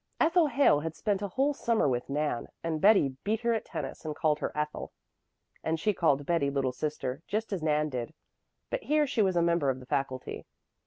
[0.19, 4.03] Ethel Hale had spent a whole summer with Nan, and Betty beat her at tennis
[4.03, 4.91] and called her Ethel,
[5.63, 8.15] and she called Betty little sister, just as Nan did.
[8.71, 10.47] But here she was a member of the faculty.